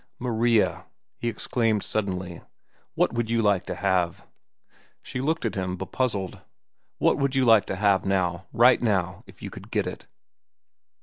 "Maria," 0.17 0.87
he 1.19 1.27
exclaimed 1.29 1.83
suddenly. 1.83 2.41
"What 2.95 3.13
would 3.13 3.29
you 3.29 3.43
like 3.43 3.67
to 3.67 3.75
have?" 3.75 4.23
She 5.03 5.21
looked 5.21 5.45
at 5.45 5.53
him, 5.53 5.77
bepuzzled. 5.77 6.41
"What 6.97 7.19
would 7.19 7.35
you 7.35 7.45
like 7.45 7.67
to 7.67 7.75
have 7.75 8.03
now, 8.03 8.47
right 8.51 8.81
now, 8.81 9.23
if 9.27 9.43
you 9.43 9.51
could 9.51 9.69
get 9.69 9.85
it?" 9.85 10.07